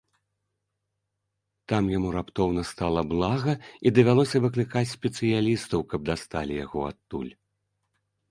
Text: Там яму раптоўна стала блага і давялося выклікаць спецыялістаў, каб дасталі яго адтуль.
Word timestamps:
Там 1.73 1.83
яму 1.97 2.09
раптоўна 2.15 2.63
стала 2.71 3.01
блага 3.11 3.53
і 3.89 3.93
давялося 3.99 4.37
выклікаць 4.45 4.85
спецыялістаў, 4.97 5.79
каб 5.91 5.99
дасталі 6.11 6.53
яго 6.65 6.79
адтуль. 6.91 7.29